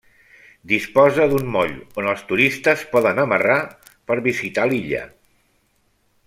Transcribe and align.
Disposa 0.69 1.27
d'un 1.33 1.51
moll, 1.55 1.75
on 2.03 2.09
els 2.13 2.23
turistes 2.31 2.87
poden 2.97 3.23
amarrar 3.27 3.59
per 4.09 4.19
visitar 4.31 4.67
l'illa. 4.73 5.05